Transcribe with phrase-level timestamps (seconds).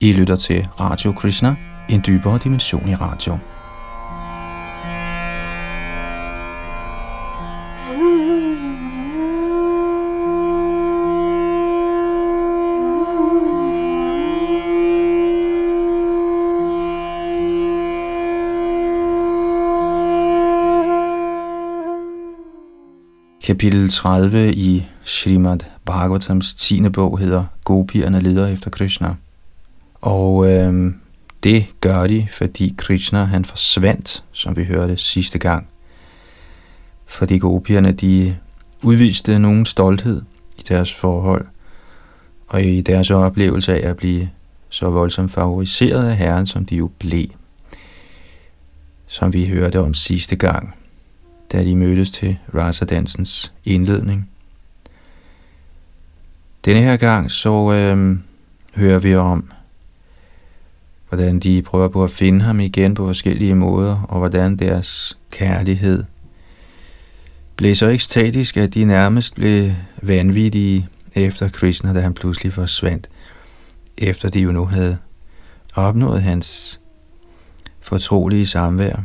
[0.00, 1.56] I lytter til Radio Krishna,
[1.88, 3.38] en dybere dimension i radio.
[23.46, 26.88] Kapitel 30 i Srimad Bhagavatams 10.
[26.88, 29.16] bog hedder Gopierne leder efter Krishna.
[30.08, 30.92] Og øh,
[31.42, 35.68] det gør de, fordi Krishna han forsvandt, som vi hørte sidste gang.
[37.06, 38.36] Fordi gopierne de
[38.82, 40.22] udviste nogen stolthed
[40.58, 41.46] i deres forhold,
[42.48, 44.30] og i deres oplevelse af at blive
[44.68, 47.28] så voldsomt favoriseret af Herren, som de jo blev.
[49.06, 50.74] Som vi hørte om sidste gang,
[51.52, 54.30] da de mødtes til Rasa-dansens indledning.
[56.64, 58.18] Denne her gang så øh,
[58.74, 59.50] hører vi om,
[61.08, 66.04] hvordan de prøver på at finde ham igen på forskellige måder, og hvordan deres kærlighed
[67.56, 69.70] blev så ekstatisk, at de nærmest blev
[70.02, 73.08] vanvittige efter Krishna, da han pludselig forsvandt,
[73.98, 74.98] efter de jo nu havde
[75.74, 76.80] opnået hans
[77.80, 78.96] fortrolige samvær.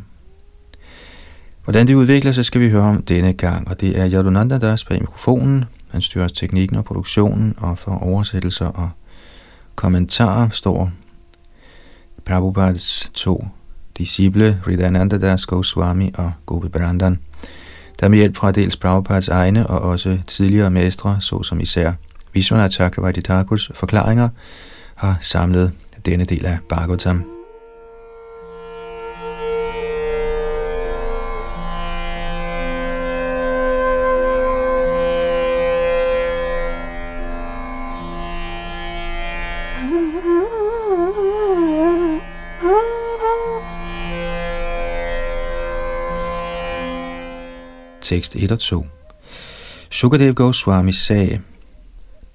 [1.64, 4.86] Hvordan det udvikler sig, skal vi høre om denne gang, og det er Yadunanda Das
[4.86, 5.66] på mikrofonen.
[5.90, 8.90] Han styrer teknikken og produktionen, og for oversættelser og
[9.76, 10.92] kommentarer står
[12.26, 13.48] Prabhupads to
[13.98, 17.20] disciple, Ridananda Das Goswami og Gopi Brandan,
[18.00, 21.94] der med hjælp fra dels Prabhupads egne og også tidligere mestre, såsom især
[22.34, 24.30] Vishwanath Chakravarti Thakurs forklaringer,
[24.96, 25.72] har samlet
[26.06, 27.33] denne del af Bhagavatam.
[48.04, 48.86] Tekst 1 og 2.
[49.90, 51.40] Sukadev Goswami sagde,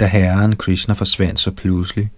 [0.00, 2.10] da herren Krishna forsvandt så pludselig,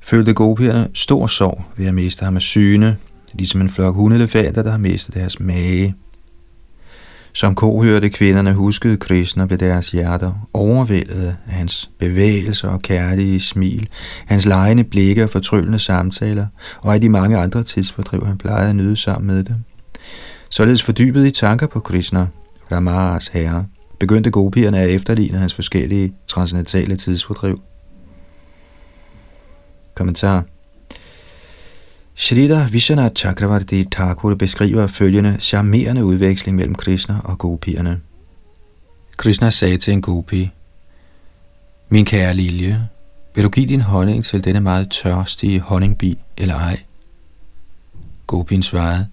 [0.00, 2.96] følte gopierne stor sorg ved at miste ham af syne,
[3.34, 5.94] ligesom en flok hundelefanter, der har mistet deres mage.
[7.32, 13.88] Som kohørte kvinderne huskede Krishna ved deres hjerter, overvældet af hans bevægelser og kærlige smil,
[14.26, 16.46] hans lejende blikke og fortryllende samtaler,
[16.80, 19.56] og af de mange andre tidsfordriv, han plejede at nyde sammen med dem.
[20.50, 22.26] Således fordybet i tanker på Krishna,
[22.74, 23.66] Ramaras herre,
[24.00, 27.60] begyndte gopierne at efterligne hans forskellige transcendentale tidsfordriv.
[29.94, 30.44] Kommentar
[32.14, 38.00] Shrita Vishwanath Chakravarti Thakur beskriver følgende charmerende udveksling mellem Krishna og gopierne.
[39.16, 40.50] Krishna sagde til en gopi,
[41.88, 42.88] Min kære lilje,
[43.34, 46.82] vil du give din honning til denne meget tørstige honningbi eller ej?
[48.26, 49.06] Gopin svarede,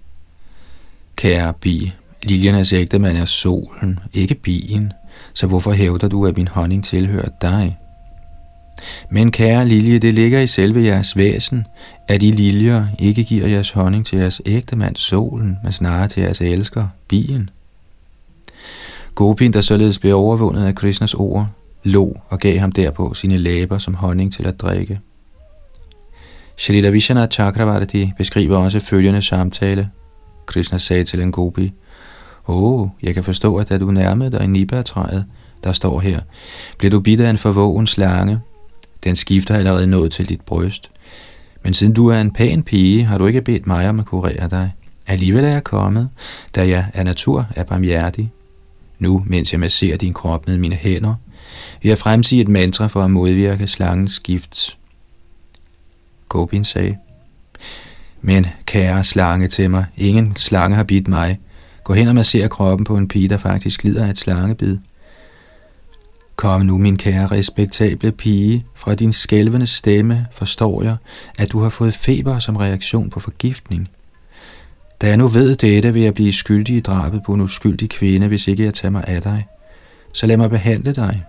[1.15, 4.93] Kære bi, Liljernes ægtemand er solen, ikke bien,
[5.33, 7.77] så hvorfor hævder du, at min honning tilhører dig?
[9.11, 11.65] Men kære lilje, det ligger i selve jeres væsen,
[12.07, 16.41] at I liljer ikke giver jeres honning til jeres ægtemand solen, men snarere til jeres
[16.41, 17.49] elsker, bien.
[19.15, 21.47] Gopin, der således blev overvundet af Krishnas ord,
[21.83, 24.99] lå og gav ham derpå sine læber som honning til at drikke.
[26.57, 29.89] Shrita Vishana Chakravarti beskriver også følgende samtale.
[30.45, 31.73] Krishna sagde til en gopi,
[32.47, 35.25] Åh, oh, jeg kan forstå, at da du nærmede dig nibærtræet,
[35.63, 36.19] der står her,
[36.77, 38.39] bliver du bidt af en forvågen slange.
[39.03, 40.91] Den skifter allerede nået til dit bryst.
[41.63, 44.49] Men siden du er en pæn pige, har du ikke bedt mig om at kurere
[44.49, 44.71] dig.
[45.07, 46.09] Alligevel er jeg kommet,
[46.55, 48.31] da jeg af natur er barmhjertig.
[48.99, 51.15] Nu, mens jeg masserer din krop med mine hænder,
[51.81, 54.77] vil jeg fremsige et mantra for at modvirke slangens gift.
[56.29, 56.97] Gobin sagde,
[58.21, 61.39] Men kære slange til mig, ingen slange har bidt mig,
[61.83, 64.77] Gå hen og masser kroppen på en pige, der faktisk lider af et slangebid.
[66.35, 70.95] Kom nu, min kære respektable pige, fra din skælvende stemme forstår jeg,
[71.37, 73.89] at du har fået feber som reaktion på forgiftning.
[75.01, 78.27] Da jeg nu ved dette, vil jeg blive skyldig i drabet på en uskyldig kvinde,
[78.27, 79.47] hvis ikke jeg tager mig af dig.
[80.13, 81.23] Så lad mig behandle dig.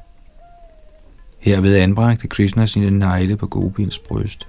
[1.38, 4.46] Herved anbragte Krishna sine negle på Gopins bryst.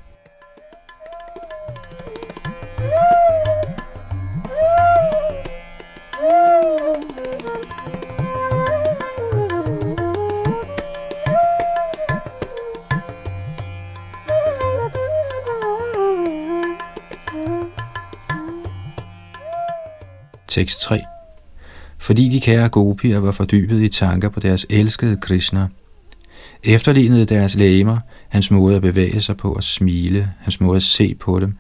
[20.54, 21.02] Tekst 3
[21.98, 25.68] Fordi de kære gopier var fordybet i tanker på deres elskede Krishna,
[26.64, 31.16] efterlignede deres læmer, hans måde at bevæge sig på og smile, hans måde at se
[31.16, 31.58] på dem,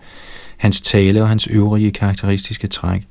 [0.57, 3.07] hans tale og hans øvrige karakteristiske træk.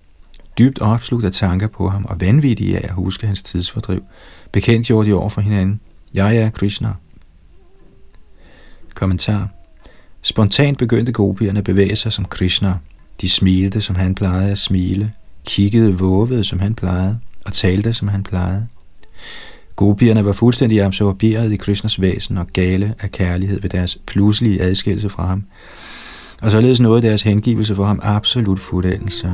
[0.58, 4.02] Dybt opslugt af tanker på ham og vanvittige af at huske hans tidsfordriv,
[4.52, 5.80] bekendtgjorde de over for hinanden.
[6.14, 6.92] Jeg er Krishna.
[8.94, 9.48] Kommentar.
[10.22, 12.74] Spontant begyndte gopierne at bevæge sig som Krishna.
[13.20, 15.12] De smilte, som han plejede at smile,
[15.46, 18.66] kiggede våvede, som han plejede, og talte, som han plejede.
[19.76, 25.08] Gopierne var fuldstændig absorberet i Krishnas væsen og gale af kærlighed ved deres pludselige adskillelse
[25.08, 25.44] fra ham,
[26.42, 29.32] og således nåede deres hengivelse for ham absolut fuldendelse.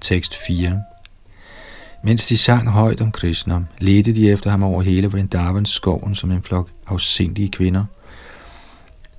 [0.00, 0.82] Tekst 4
[2.02, 6.30] mens de sang højt om Krishna, ledte de efter ham over hele Vrindavans skoven som
[6.30, 7.84] en flok afsindige kvinder.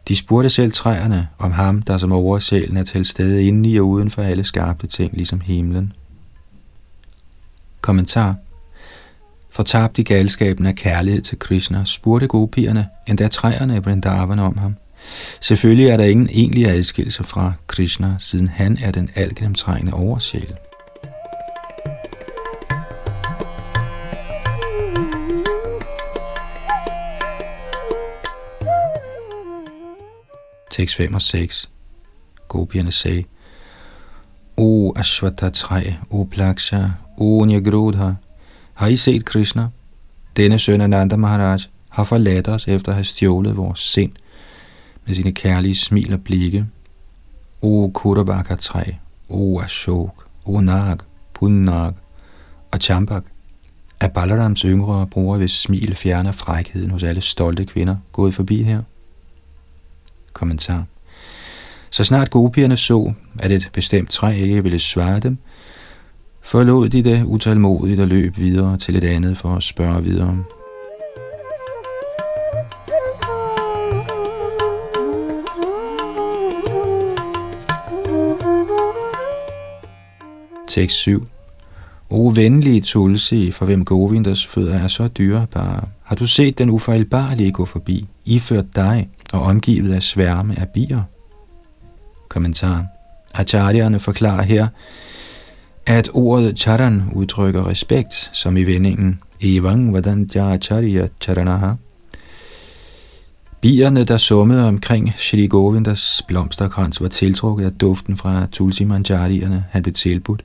[0.08, 3.88] De spurgte selv træerne om ham, der som oversælen er til stede inde i og
[3.88, 5.94] uden for alle skabte ting, ligesom himlen.
[7.82, 8.36] Kommentar
[9.50, 14.76] Fortabt i galskaben af kærlighed til Krishna, spurgte gopierne endda træerne af Vrindavan om ham.
[15.42, 20.56] Selvfølgelig er der ingen egentlig adskillelse fra Krishna, siden han er den algennemtrængende oversjæl.
[30.72, 31.70] Tekst 5 og 6.
[32.48, 33.24] Gopierne sagde,
[34.58, 36.88] O Ashwata træ, O Plaksha,
[37.18, 38.12] O Nyagrodha,
[38.74, 39.68] har I set Krishna?
[40.38, 41.60] Denne søn af Nanda Maharaj
[41.90, 44.12] har forladt os efter at have stjålet vores sind
[45.06, 46.66] med sine kærlige smil og blikke.
[47.62, 48.84] O Kurabaka træ,
[49.30, 50.98] O Ashok, O Nag,
[51.34, 51.94] Punnag
[52.72, 53.24] og Champak
[54.00, 58.82] er Balarams yngre bror, hvis smil fjerner frækheden hos alle stolte kvinder, gået forbi her?
[60.42, 60.84] Kommentar.
[61.92, 65.38] Så snart gopierne så, at et bestemt træ ikke ville svare dem,
[66.44, 70.44] forlod de det utålmodigt og løb videre til et andet for at spørge videre.
[80.68, 81.28] Tekst 7
[82.10, 87.52] O venlige Tulsi, for hvem Govindas fødder er så dyrebare, har du set den ufejlbarlige
[87.52, 91.02] gå forbi, iført dig og omgivet af sværme af bier?
[92.30, 92.86] Kommentar.
[93.34, 94.68] Acharyerne forklarer her,
[95.86, 101.74] at ordet charan udtrykker respekt, som i vendingen Evang Vadantya Acharya Charanaha.
[103.62, 109.82] Bierne, der summede omkring Shri Govindas blomsterkrans, var tiltrukket af duften fra Tulsi Manjarierne, han
[109.82, 110.44] blev tilbudt.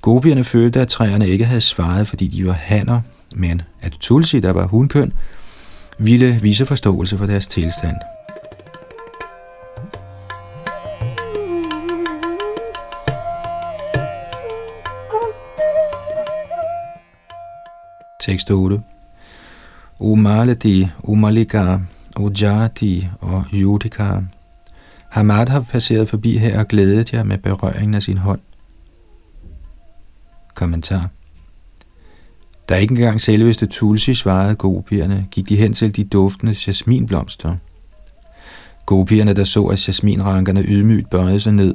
[0.00, 3.00] Gopierne følte, at træerne ikke havde svaret, fordi de var hanner,
[3.34, 5.12] men at Tulsi, der var hunkøn,
[5.98, 7.96] ville vise forståelse for deres tilstand.
[18.20, 18.82] Tekst 8.
[19.98, 21.78] O Umalika, O Malika,
[22.16, 22.30] O
[23.20, 24.20] og Yudika.
[25.08, 28.40] Hamad har passeret forbi her og glædet jer med berøringen af sin hånd.
[30.54, 31.15] Kommentar.
[32.68, 37.56] Da ikke engang selveste Tulsi svarede gopierne, gik de hen til de duftende jasminblomster.
[38.86, 41.74] Gopierne, der så, at jasminrankerne ydmygt bøjede sig ned,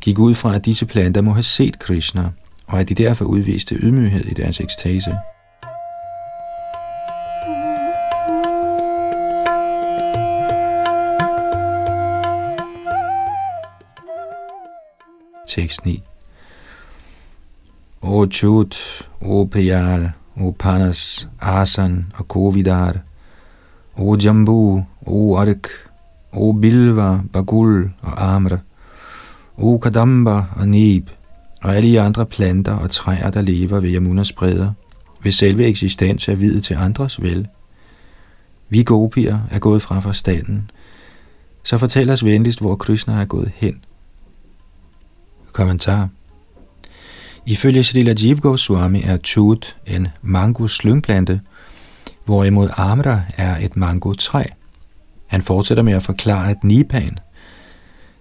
[0.00, 2.30] gik ud fra, at disse planter må have set Krishna,
[2.66, 5.16] og at de derfor udviste ydmyghed i deres ekstase.
[15.48, 16.02] Tekst 9
[18.02, 22.96] O Chut, O Priyal, Upanas, Asan og Kovidar,
[23.96, 25.68] O Jambu, O Ark,
[26.32, 28.58] O Bilva, Bagul og Amra,
[29.56, 31.10] O Kadamba og Nib,
[31.62, 34.72] og alle de andre planter og træer, der lever ved Yamunas bredder,
[35.22, 37.48] ved selve eksistens er videt til andres vel.
[38.68, 40.70] Vi gopier er gået fra forstanden,
[41.64, 43.80] så fortæl os venligst, hvor Krishna er gået hen.
[45.52, 46.08] Kommentar
[47.46, 51.40] Ifølge Srila Jiv Goswami er chut en mango slyngplante,
[52.24, 54.44] hvorimod amra er et mango træ.
[55.26, 57.18] Han fortsætter med at forklare, at nipan,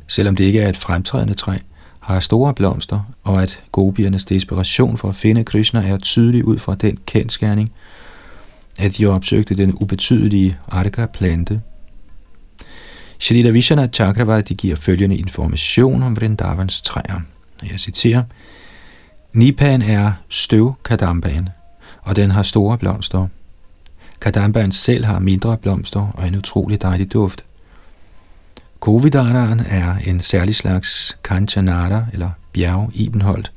[0.08, 1.58] selvom det ikke er et fremtrædende træ,
[2.00, 6.76] har store blomster, og at gopiernes desperation for at finde Krishna er tydelig ud fra
[6.76, 7.72] den kendskærning,
[8.78, 11.62] at de opsøgte den ubetydelige arka-plante.
[13.20, 17.22] Shalita Vishana Chakravarti giver følgende information om Vrindavans træer.
[17.72, 18.24] Jeg citerer,
[19.34, 21.50] Nipan er støvkadambaen,
[22.02, 23.28] og den har store blomster.
[24.22, 27.46] Kadambaen selv har mindre blomster og en utrolig dejlig duft.
[28.80, 33.52] Kovidaraen er en særlig slags kanchanara eller bjerg ibenholdt.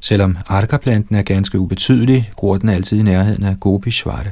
[0.00, 4.30] Selvom arkaplanten er ganske ubetydelig, gror den altid i nærheden af Gopishvara,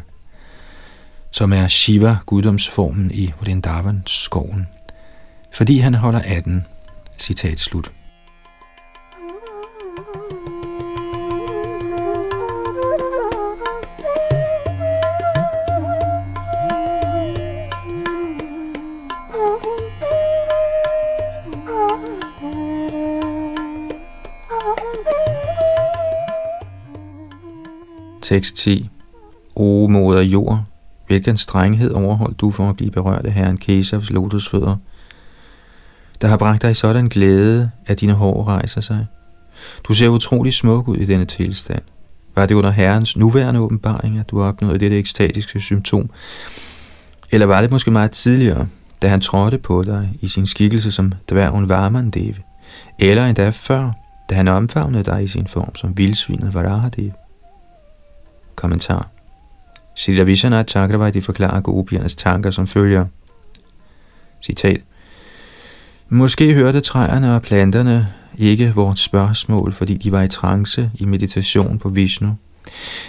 [1.30, 4.66] som er Shiva, guddomsformen i Vrindavan skoven,
[5.54, 6.64] fordi han holder af den.
[7.18, 7.92] Citat slut.
[28.32, 28.86] 6.10
[29.56, 30.64] O moder jord,
[31.06, 34.76] hvilken strenghed overholdt du for at blive berørt af herren Kesavs lotusfødder,
[36.20, 39.06] der har bragt dig sådan glæde, at dine hår rejser sig.
[39.84, 41.82] Du ser utrolig smuk ud i denne tilstand.
[42.36, 46.10] Var det under herrens nuværende åbenbaring, at du opnåede dette ekstatiske symptom?
[47.30, 48.66] Eller var det måske meget tidligere,
[49.02, 52.34] da han trådte på dig i sin skikkelse som dværgen Varmandev?
[53.00, 53.90] Eller endda før,
[54.30, 57.10] da han omfavnede dig i sin form som vildsvinet Varahadev?
[58.58, 59.08] Kommentar.
[59.94, 63.06] Sila Vishwanath Chakravarti forklarer gopiernes tanker som følger.
[64.42, 64.80] Citat.
[66.08, 71.78] Måske hørte træerne og planterne ikke vores spørgsmål, fordi de var i trance i meditation
[71.78, 72.36] på Vishnu.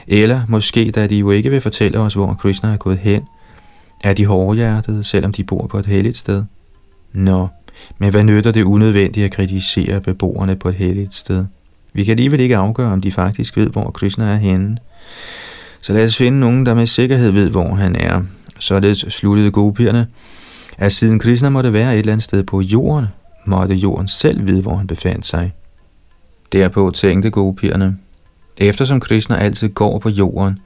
[0.08, 3.24] Eller måske da de jo ikke vil fortælle os, hvor Krishna er gået hen,
[4.04, 6.44] er de hårdhjertede, selvom de bor på et helligt sted.
[7.14, 7.48] Nå,
[7.98, 11.46] men hvad nytter det unødvendigt at kritisere beboerne på et helligt sted?
[11.94, 14.78] Vi kan alligevel ikke afgøre, om de faktisk ved, hvor Krishna er henne.
[15.82, 18.22] Så lad os finde nogen, der med sikkerhed ved, hvor han er.
[18.60, 20.08] Således sluttede gopierne,
[20.78, 23.06] at siden Krishna måtte være et eller andet sted på jorden,
[23.46, 25.54] måtte jorden selv vide, hvor han befandt sig.
[26.52, 27.98] Derpå tænkte gopierne,
[28.58, 30.60] eftersom Krishna altid går på jorden,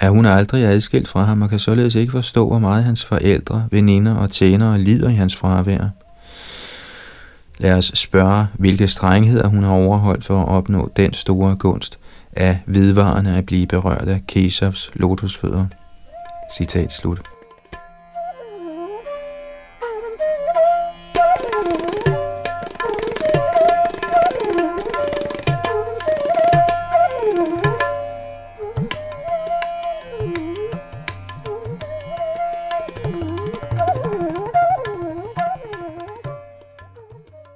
[0.00, 3.66] er hun aldrig adskilt fra ham og kan således ikke forstå, hvor meget hans forældre,
[3.70, 5.88] veninder og tjenere lider i hans fravær.
[7.58, 11.98] Lad os spørge, hvilke strengheder hun har overholdt for at opnå den store gunst,
[12.32, 15.66] af vedvarende at blive berørt af Kesavs lotusfødder.
[16.56, 17.22] Citat slut.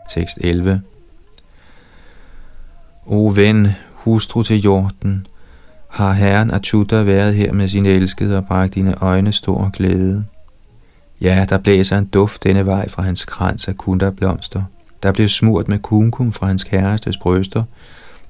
[0.08, 0.82] Tekst 11
[3.06, 3.68] O ven,
[4.06, 5.26] hustru til jorden,
[5.88, 10.24] har herren Achuta været her med sin elskede og bragt dine øjne stor glæde.
[11.20, 14.62] Ja, der blæser en duft denne vej fra hans krans af kunderblomster.
[15.02, 17.64] Der blev smurt med kumkum fra hans kærestes bryster,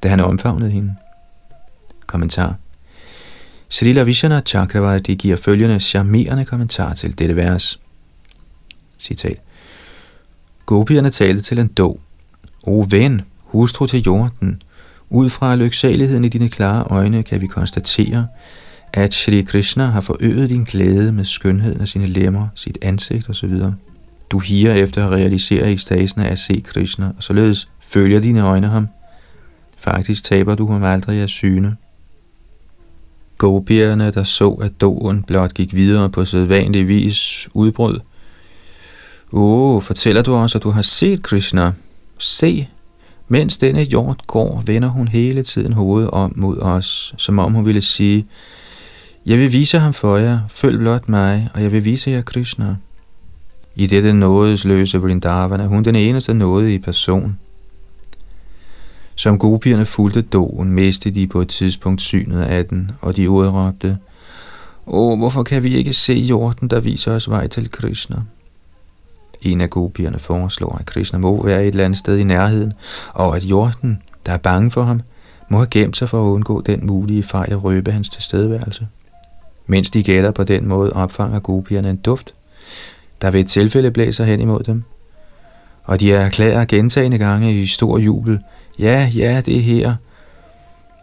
[0.03, 0.95] da han omfavnede hende.
[2.07, 2.55] Kommentar
[3.69, 7.81] Srila Vishana Chakravarti giver følgende charmerende kommentar til dette vers.
[8.99, 9.41] Citat.
[10.67, 12.01] Gopierne talte til en dog.
[12.63, 14.63] O ven, hustru til jorden,
[15.11, 18.27] ud fra lyksaligheden i dine klare øjne kan vi konstatere,
[18.93, 23.53] at Shri Krishna har forøget din glæde med skønheden af sine lemmer, sit ansigt osv.
[24.31, 28.67] Du higer efter at realisere ekstasen af at se Krishna, og således følger dine øjne
[28.67, 28.89] ham.
[29.79, 31.77] Faktisk taber du ham aldrig af syne.
[33.39, 38.01] Gopierne, der så, at doen blot gik videre på sædvanlig vis, udbrød.
[39.33, 41.73] Åh, oh, fortæller du også, at du har set Krishna?
[42.19, 42.69] Se,
[43.29, 47.67] mens denne jord går, vender hun hele tiden hovedet om mod os, som om hun
[47.67, 48.27] ville sige,
[49.27, 52.77] jeg vil vise ham for jer, følg blot mig, og jeg vil vise jer Krishna.
[53.77, 57.39] I dette nådesløse Vrindavan er hun den eneste nåde i person.
[59.15, 63.99] Som gopierne fulgte doen, mistede de på et tidspunkt synet af den, og de udråbte,
[64.87, 68.17] Åh, hvorfor kan vi ikke se jorden, der viser os vej til Krishna?
[69.43, 72.73] En af gopierne foreslår, at Krishna må være et eller andet sted i nærheden,
[73.15, 75.01] og at jorden, der er bange for ham,
[75.49, 78.87] må have gemt sig for at undgå den mulige fejl at røbe hans tilstedeværelse.
[79.67, 82.35] Mens de gætter på den måde, opfanger gopierne en duft,
[83.21, 84.85] der ved et tilfælde blæser hen imod dem.
[85.85, 88.41] Og de erklærer gentagende gange i stor jubel,
[88.79, 89.95] ja, ja, det er her.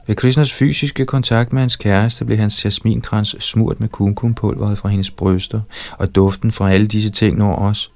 [0.08, 5.12] Ved Krishnas fysiske kontakt med hans kæreste blev hans jasminkrans smurt med kumkumpulveret fra hendes
[5.12, 5.62] bryster,
[5.98, 7.93] og duften fra alle disse ting når os.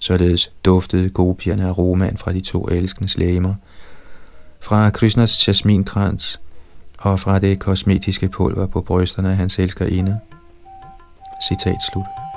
[0.00, 3.54] Således duftede gopierne aromaen fra de to elskendes læmer,
[4.60, 6.40] fra Krishnas jasminkrans
[6.98, 10.20] og fra det kosmetiske pulver på brysterne af hans elskerinde.
[11.48, 12.29] Citat slut.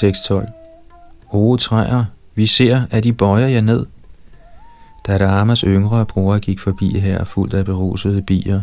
[0.00, 0.48] Tekst 12.
[1.30, 2.04] O træer,
[2.34, 3.86] vi ser, at I bøjer jer ned.
[5.06, 8.60] Da Dharmas yngre bror gik forbi her, fuldt af berusede bier,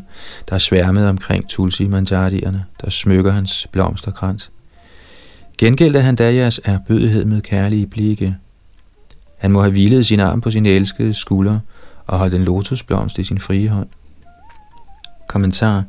[0.50, 4.52] der sværmede omkring Tulsi manjardierne, der smykker hans blomsterkrans.
[5.58, 8.36] Gengældte han da jeres erbødighed med kærlige blikke.
[9.38, 11.60] Han må have hvilet sin arm på sin elskede skulder
[12.08, 13.90] og holdt en lotusblomst i sin frie hånd.
[15.28, 15.84] Kommentar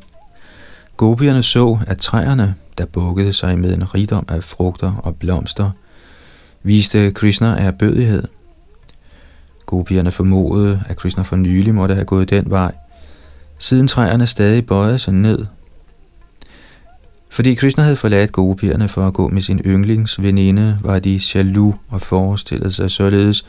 [0.96, 5.70] Gopierne så, at træerne, der bukkede sig med en rigdom af frugter og blomster,
[6.62, 8.22] viste Krishna erbødighed.
[9.66, 12.72] Gopierne formodede, at Krishna for nylig måtte have gået den vej,
[13.58, 15.46] siden træerne stadig bøjede sig ned.
[17.30, 22.02] Fordi Krishna havde forladt gopierne for at gå med sin yndlingsveninde, var de jaloux og
[22.02, 23.46] forestillede sig således,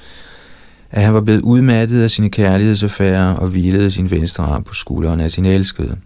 [0.92, 5.20] at han var blevet udmattet af sine kærlighedsaffærer og hvilede sin venstre arm på skulderen
[5.20, 5.98] af sin elskede.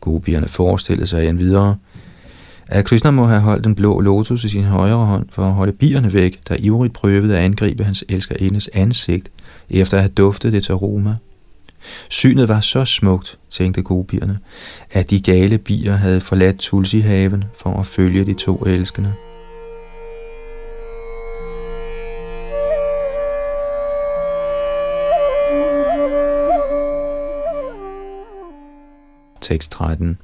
[0.00, 1.76] Gopierne forestillede sig en videre,
[2.70, 5.72] at Krishna må have holdt den blå lotus i sin højre hånd for at holde
[5.72, 9.30] bierne væk, der ivrigt prøvede at angribe hans elskerindes ansigt,
[9.70, 11.16] efter at have duftet det til aroma.
[12.08, 14.38] Synet var så smukt, tænkte gopierne,
[14.90, 19.12] at de gale bier havde forladt Tulsi-haven for at følge de to elskende.
[29.40, 30.18] Tekst 13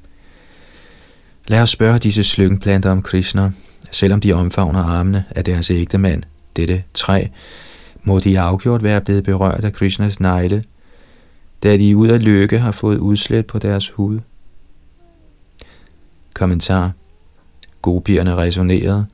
[1.49, 3.51] Lad os spørge disse slyngplanter om Krishna,
[3.91, 6.23] selvom de omfavner armene af deres ægte mand,
[6.57, 7.27] dette træ,
[8.03, 10.65] må de afgjort være blevet berørt af Krishnas negle,
[11.63, 14.19] da de ud af lykke har fået udslæt på deres hud.
[16.35, 16.93] Kommentar
[17.83, 19.07] Gopierne resonerede,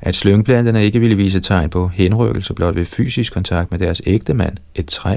[0.00, 4.34] at slyngplanterne ikke ville vise tegn på henrykkelse blot ved fysisk kontakt med deres ægte
[4.34, 5.16] mand, et træ.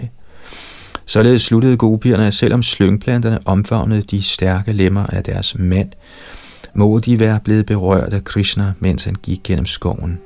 [1.05, 5.89] Således sluttede gopierne, at selvom slyngplanterne omfavnede de stærke lemmer af deres mand,
[6.75, 10.19] må de være blevet berørt af Krishna, mens han gik gennem skoven.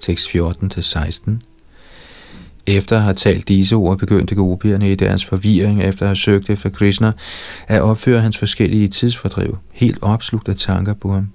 [0.00, 1.30] Tekst 14-16
[2.66, 6.50] efter at have talt disse ord, begyndte gopierne i deres forvirring efter at have søgt
[6.50, 7.12] efter Krishna
[7.68, 11.28] at opføre hans forskellige tidsfordriv, helt opslugt af tanker på ham.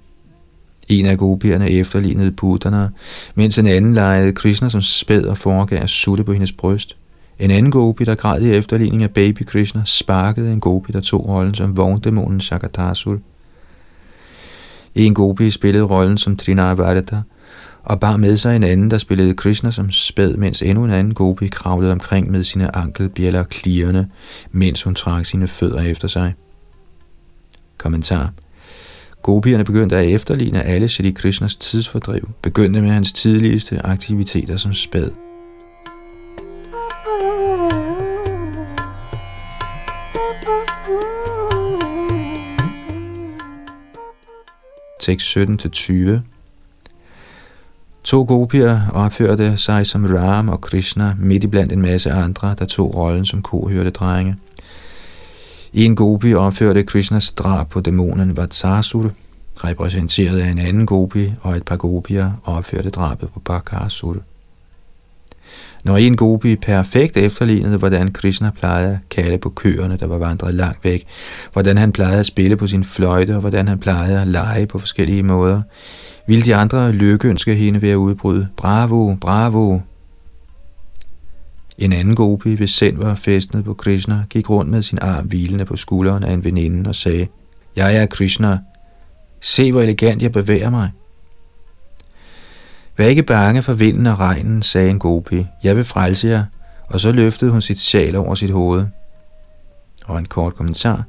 [0.88, 2.90] En af gopierne efterlignede putterne,
[3.34, 6.96] mens en anden legede Krishna som spæd og foregav at sutte på hendes bryst.
[7.38, 11.28] En anden gopi, der græd i efterligning af baby Krishna, sparkede en gopi, der tog
[11.28, 13.20] rollen som vogndæmonen Shakatasul.
[14.94, 17.22] En gopi spillede rollen som Trinavadata,
[17.84, 21.14] og bar med sig en anden, der spillede Krishna som spæd, mens endnu en anden
[21.14, 24.08] gopi kravlede omkring med sine ankelbjæller klirrende,
[24.50, 26.34] mens hun trak sine fødder efter sig.
[27.78, 28.32] Kommentar
[29.26, 35.10] Gopierne begyndte at efterligne alle Shri Krishnas tidsfordriv, begyndte med hans tidligste aktiviteter som spæd.
[45.00, 46.18] Tekst 17-20
[48.04, 52.64] To gopier opførte sig som Ram og Krishna midt i blandt en masse andre, der
[52.64, 54.36] tog rollen som kohørte drenge.
[55.76, 59.10] En gopi opførte Krishnas drab på dæmonen Vatsasur,
[59.56, 64.16] repræsenteret af en anden gopi, og et par gopier opførte drabet på Bakasur.
[65.84, 70.54] Når en gopi perfekt efterlignede, hvordan Krishna plejede at kalde på køerne, der var vandret
[70.54, 71.06] langt væk,
[71.52, 74.78] hvordan han plejede at spille på sin fløjte, og hvordan han plejede at lege på
[74.78, 75.62] forskellige måder,
[76.26, 79.80] ville de andre lykkeønske hende ved at udbryde, bravo, bravo.
[81.78, 85.64] En anden gopi, hvis sind var festnet på Krishna, gik rundt med sin arm hvilende
[85.64, 87.26] på skulderen af en veninde og sagde,
[87.76, 88.58] Jeg er Krishna.
[89.40, 90.90] Se, hvor elegant jeg bevæger mig.
[92.96, 95.46] Vær ikke bange for vinden og regnen, sagde en gopi.
[95.64, 96.44] Jeg vil frelse jer.
[96.86, 98.86] Og så løftede hun sit sjal over sit hoved.
[100.06, 101.04] Og en kort kommentar.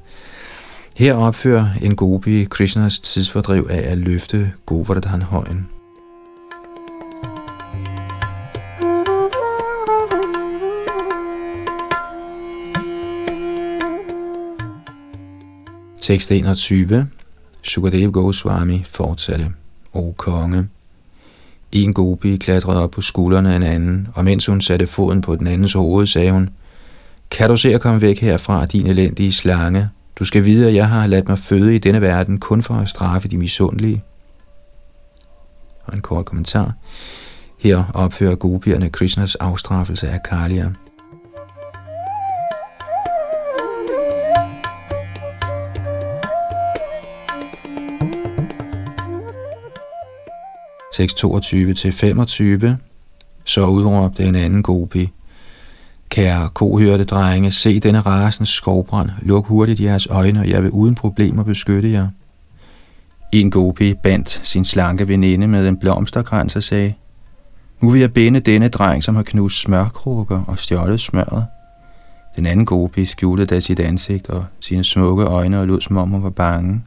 [0.96, 5.77] Her opfører en gopi Krishnas tidsfordriv af at løfte Govardhan højen.
[16.08, 17.08] Tekst 21.
[17.64, 19.52] Sukadev Goswami fortsatte.
[19.94, 20.68] O konge,
[21.72, 25.36] en gopi klatrede op på skuldrene af en anden, og mens hun satte foden på
[25.36, 26.50] den andens hoved, sagde hun,
[27.32, 29.90] Kan du se at komme væk herfra, din elendige slange?
[30.20, 32.90] Du skal vide, at jeg har ladt mig føde i denne verden kun for at
[32.90, 34.04] straffe de misundelige.
[35.86, 36.74] Og en kort kommentar.
[37.60, 40.72] Her opfører gopierne Krishnas afstraffelse af Kalia.
[50.98, 52.68] Tekst 22-25
[53.46, 55.10] Så udråbte en anden gopi.
[56.10, 59.10] Kære kohørte drenge, se denne rasens skovbrand.
[59.22, 62.08] Luk hurtigt jeres øjne, og jeg vil uden problemer beskytte jer.
[63.34, 66.94] En gopi bandt sin slanke veninde med en blomsterkrans og sagde,
[67.82, 71.46] Nu vil jeg binde denne dreng, som har knust smørkrukker og stjålet smøret.
[72.36, 76.10] Den anden gopi skjulte da sit ansigt og sine smukke øjne og lød som om
[76.10, 76.82] hun var bange.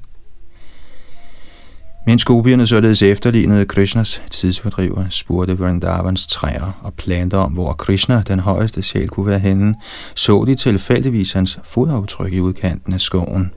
[2.10, 8.40] Mens gopierne således efterlignede Krishnas tidsfordriver, spurgte Vrindavans træer og planter om, hvor Krishna, den
[8.40, 9.74] højeste sjæl, kunne være henne,
[10.14, 13.52] så de tilfældigvis hans fodaftryk i udkanten af skoven.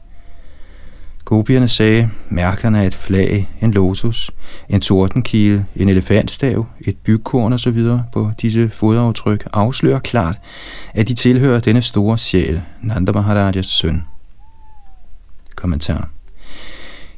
[1.26, 4.32] Gopierne sagde, mærkerne af et flag, en lotus,
[4.70, 7.88] en tordenkile, en elefantstav, et bygkorn osv.
[8.14, 10.40] på disse fodaftryk afslører klart,
[10.94, 14.04] at de tilhører denne store sjæl, Nanda Maharajas søn.
[15.56, 16.13] Kommentar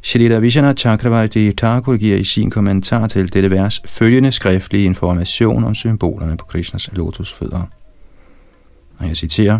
[0.05, 5.75] Shalita Vishana Chakravarti Thakur giver i sin kommentar til dette vers følgende skriftlige information om
[5.75, 7.61] symbolerne på Krishnas lotusfødder.
[8.97, 9.59] Og jeg citerer,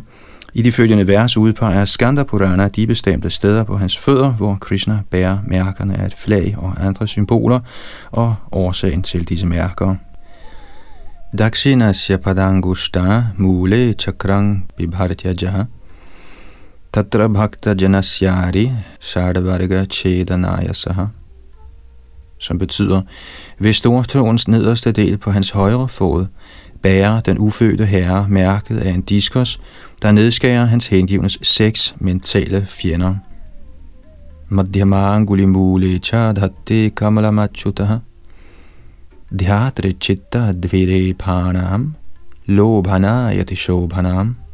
[0.53, 4.99] i de følgende vers udpeger Skanda Purana de bestemte steder på hans fødder, hvor Krishna
[5.11, 7.59] bærer mærkerne af et flag og andre symboler,
[8.11, 9.95] og årsagen til disse mærker.
[11.37, 15.65] Dakshinasya padangushta mule chakrang bibhartyaja
[16.95, 21.07] tatra bhakta janasyari shadvarga chedanaya saha
[22.39, 23.01] som betyder,
[23.59, 26.25] ved stortåens nederste del på hans højre fod,
[26.81, 29.59] bærer den ufødte herre mærket af en diskos,
[30.01, 33.15] der nedskærer hans hengivnes seks mentale fjender.
[34.49, 36.49] Madhyamanguli muli kamala
[36.95, 37.99] kamalamachuta
[39.39, 41.95] dhyadre chitta dvire panam
[42.45, 44.44] Lobhana yati shobhanam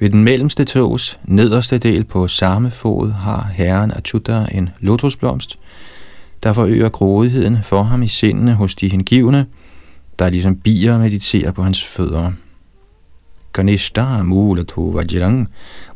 [0.00, 5.58] ved den mellemste tås nederste del på samme fod har herren Achuta en lotusblomst,
[6.42, 9.46] der forøger grådigheden for ham i sindene hos de hengivne,
[10.18, 12.32] der ligesom bier mediterer på hans fødder.
[13.54, 15.48] Kanishta mulato vajrang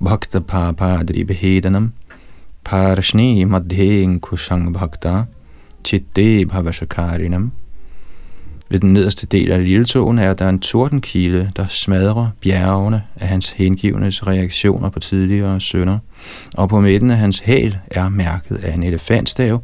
[0.05, 1.93] bhakta papadri behedanam
[2.65, 5.25] parshni madhen kushang bhakta
[5.85, 7.53] chitte bhavashakarinam
[8.69, 13.51] ved den nederste del af lilletogen er der en tordenkile, der smadrer bjergene af hans
[13.51, 15.99] hengivnes reaktioner på tidligere sønder.
[16.57, 19.63] Og på midten af hans hæl er mærket af en elefantstav,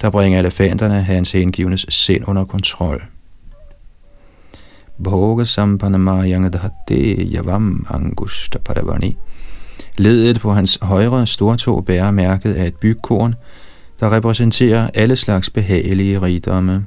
[0.00, 3.02] der bringer elefanterne hans hengivnes sind under kontrol.
[5.04, 9.16] Bhoga sampanama yangadhate Yavam Angushta Paravani.
[9.98, 13.34] Ledet på hans højre stortå bærer mærket af et bygkorn,
[14.00, 16.86] der repræsenterer alle slags behagelige rigdomme.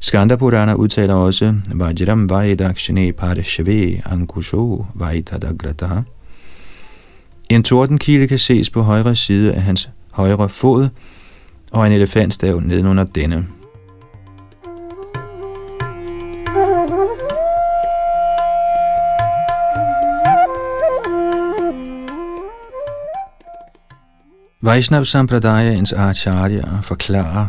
[0.00, 6.02] Skanda Purana udtaler også Vajram Vaidakshine Parashave Ankusho Vaitadagrata.
[7.50, 10.88] En tordenkilde kan ses på højre side af hans højre fod,
[11.72, 13.46] og en elefantstav nedenunder denne.
[24.62, 27.46] Vaishnav Sampradayans acharya forklarer,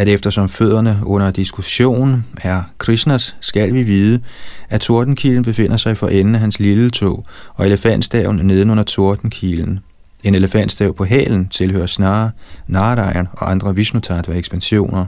[0.00, 4.20] at eftersom fødderne under diskussion er Krishnas, skal vi vide,
[4.68, 9.80] at tordenkilen befinder sig for enden af hans lille tog, og elefantstaven nedenunder tordenkilen.
[10.22, 12.30] En elefantstav på hælen tilhører snarere
[12.66, 14.00] Narayan og andre vishnu
[14.34, 15.06] ekspansioner.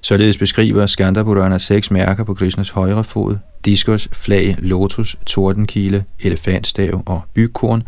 [0.00, 7.20] Således beskriver Skandapurana seks mærker på Krishnas højre fod, diskos, flag, lotus, tordenkile, elefantstav og
[7.34, 7.82] bygkorn,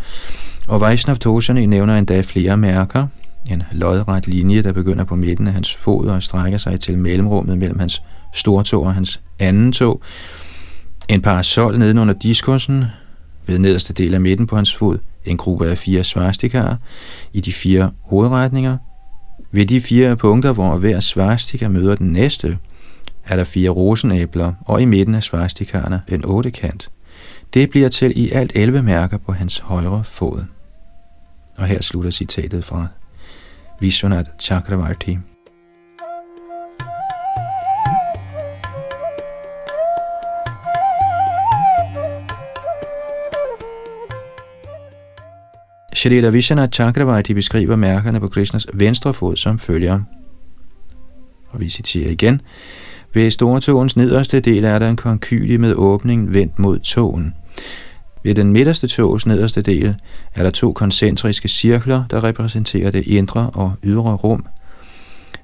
[0.69, 3.07] og Vaishnav Toshani nævner endda flere mærker,
[3.51, 7.59] en lodret linje, der begynder på midten af hans fod og strækker sig til mellemrummet
[7.59, 8.03] mellem hans
[8.35, 10.03] stortog og hans anden tog.
[11.09, 12.85] En parasol nedenunder diskussen,
[13.47, 16.77] ved nederste del af midten på hans fod, en gruppe af fire svastikaer
[17.33, 18.77] i de fire hovedretninger.
[19.53, 22.59] Ved de fire punkter, hvor hver svastika møder den næste,
[23.27, 26.89] er der fire rosenæbler, og i midten af svastikaerne en ottekant.
[27.55, 30.45] Det bliver til i alt 11 mærker på hans højre fod.
[31.59, 32.87] Og her slutter citatet fra
[33.81, 35.19] Vishwanath Chakravarti.
[45.95, 50.01] Shrita Vishwanath Chakravarti beskriver mærkerne på Krishnas venstre fod som følger.
[51.49, 52.41] Og vi citerer igen.
[53.15, 57.35] Ved stortåens nederste del er der en konkylie med åbning vendt mod tåen.
[58.23, 59.95] Ved den midterste togs nederste del
[60.35, 64.47] er der to koncentriske cirkler, der repræsenterer det indre og ydre rum.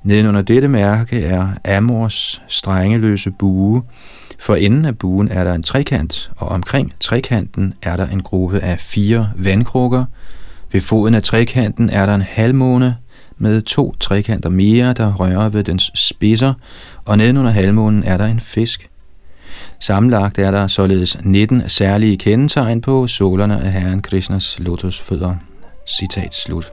[0.03, 3.83] Nedenunder dette mærke er Amors strengeløse bue.
[4.39, 8.61] For enden af buen er der en trekant, og omkring trekanten er der en gruppe
[8.61, 10.05] af fire vandkrukker.
[10.73, 12.97] Ved foden af trekanten er der en halvmåne
[13.39, 16.55] med to trekanter mere, der rører ved dens spidser,
[17.05, 18.89] og nedenunder halvmånen er der en fisk.
[19.81, 25.35] Sammenlagt er der således 19 særlige kendetegn på sålerne af Herren Krishnas lotusfødder.
[25.87, 26.73] Citat slut.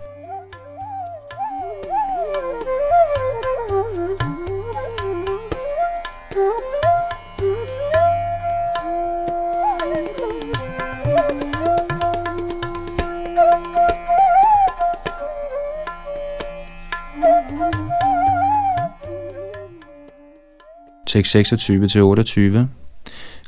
[21.08, 22.83] Tekst 26-28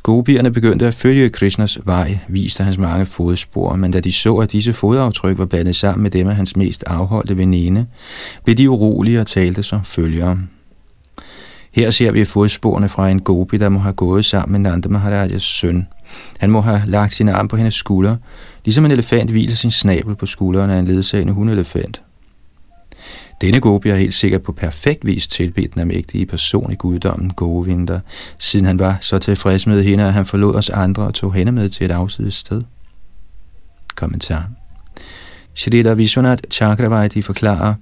[0.06, 4.52] Gopierne begyndte at følge Krishnas vej, viste hans mange fodspor, men da de så, at
[4.52, 7.86] disse fodaftryk var blandet sammen med dem af hans mest afholdte veninde,
[8.44, 10.40] blev de urolige og talte som følgere.
[11.72, 15.44] Her ser vi fodsporene fra en gopi, der må have gået sammen med Nanda Maharajas
[15.44, 15.88] søn.
[16.40, 18.16] Han må have lagt sin arm på hendes skulder,
[18.66, 22.02] ligesom en elefant hviler sin snabel på skulderen af en ledsagende hundelefant.
[23.42, 28.00] Denne gopi har helt sikkert på perfekt vis tilbedt den almægtige person i guddommen Govinda,
[28.40, 31.52] siden han var så tilfreds med hende, at han forlod os andre og tog hende
[31.52, 32.62] med til et afsides sted.
[33.96, 34.50] Kommentar.
[35.54, 37.74] Shrita Vishwanath Chakravarti forklarer,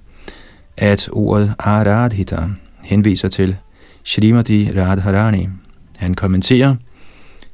[0.76, 2.36] at ordet Aradhita
[2.82, 3.56] henviser til
[4.04, 5.48] Srimati Radharani.
[5.96, 6.76] Han kommenterer,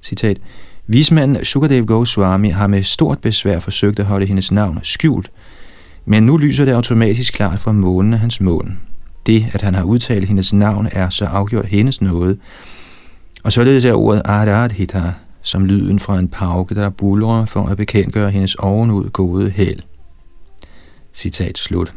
[0.02, 0.38] citat,
[0.86, 5.30] Vismanden Sukadev Goswami har med stort besvær forsøgt at holde hendes navn skjult,
[6.11, 8.73] men nu lyser det automatisk klart fra månen af hans mål.
[9.27, 12.37] Det, at han har udtalt hendes navn, er så afgjort hendes nåde.
[13.44, 15.03] Og således er ordet Aradhita
[15.42, 19.79] som lyden fra en pauke, der bulrer for at bekendtgøre hendes ovenud gode held.
[21.14, 21.94] Citat slut.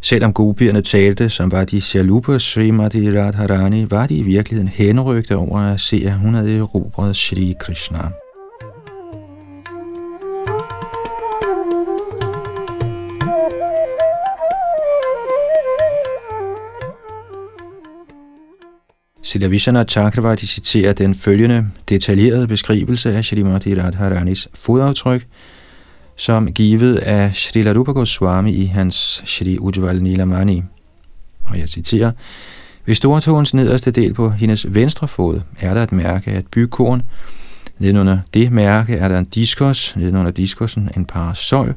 [0.00, 5.58] Selvom gopierne talte, som var de Shalupa Srimati Radharani, var de i virkeligheden henrygte over
[5.58, 7.98] at se, at hun havde erobret Shri Krishna.
[19.22, 25.26] Siddhavishana Chakravarti citerer den følgende detaljerede beskrivelse af Shrimati Radharanis fodaftryk,
[26.16, 30.62] som givet af Srila Rupa Goswami i hans Shri Ujjval Nilamani.
[31.44, 32.12] Og jeg citerer,
[32.86, 37.02] ved stortåens nederste del på hendes venstre fod er der et mærke af et bykorn.
[37.78, 41.74] Nedenunder det mærke er der en diskos, nedenunder diskosen en parasol,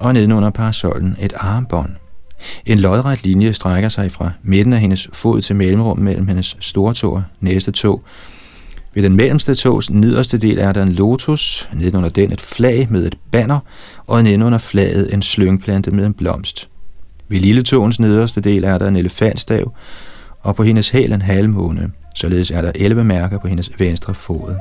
[0.00, 1.90] og nedenunder parasollen et armbånd.
[2.66, 6.94] En lodret linje strækker sig fra midten af hendes fod til mellemrum mellem hendes store
[6.94, 8.02] tå og næste tå.
[8.94, 13.06] Ved den mellemste tås nederste del er der en lotus, nedenunder den et flag med
[13.06, 13.58] et banner,
[14.06, 16.68] og nedenunder flaget en slyngplante med en blomst.
[17.28, 19.74] Ved lille tåens nederste del er der en elefantstav,
[20.40, 21.90] og på hendes hæl en halvmåne.
[22.14, 24.54] Således er der 11 mærker på hendes venstre fod.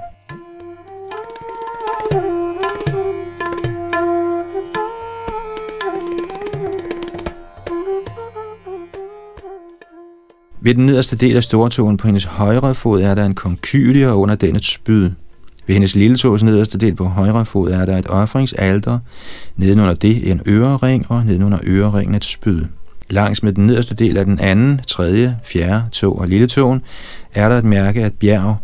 [10.66, 14.20] Ved den nederste del af stortåen på hendes højre fod er der en konkylie, og
[14.20, 15.10] under den et spyd.
[15.68, 19.00] Ved hendes lille tås nederste del på højre fod er der et offringsalter,
[19.58, 22.62] nedenunder det en ørering, og nedenunder øreringen et spyd.
[23.10, 26.82] Langs med den nederste del af den anden, tredje, fjerde tog og lille tåen
[27.34, 28.56] er der et mærke af et bjerg,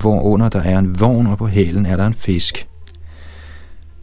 [0.00, 2.66] hvor under der er en vogn, og på hælen er der en fisk.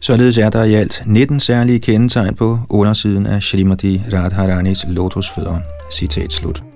[0.00, 5.58] Således er der i alt 19 særlige kendetegn på undersiden af Shrimati Radharanis lotusfødder.
[5.92, 6.73] Citat slut.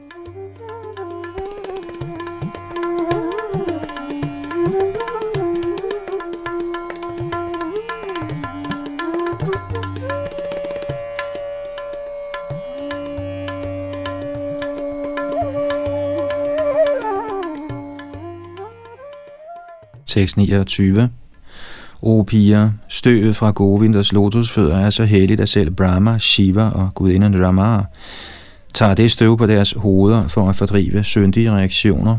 [20.18, 21.10] Tekst 29.
[22.02, 27.44] O piger, støvet fra Govindas lotusfødder er så heldigt, at selv Brahma, Shiva og gudinden
[27.44, 27.84] Rama
[28.74, 32.18] tager det støv på deres hoveder for at fordrive syndige reaktioner.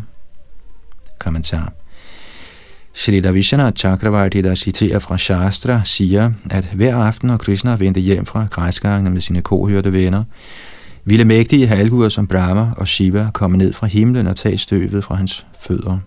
[1.20, 1.74] Kommentar.
[2.94, 8.26] Shri Davishana Chakravarti, der citerer fra Shastra, siger, at hver aften, når Krishna vendte hjem
[8.26, 10.24] fra græsgangene med sine kohørte venner,
[11.06, 15.16] ville mægtige halvguder som Brahma og Shiva komme ned fra himlen og tage støvet fra
[15.16, 16.00] hans fødder.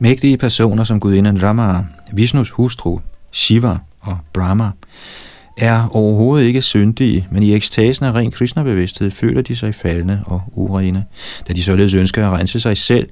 [0.00, 2.98] Mægtige personer som gudinden Rama, Vishnus hustru,
[3.32, 4.70] Shiva og Brahma,
[5.56, 10.42] er overhovedet ikke syndige, men i ekstasen af ren Krishna-bevidsthed føler de sig faldende og
[10.52, 11.04] urene.
[11.48, 13.08] Da de således ønsker at rense sig selv,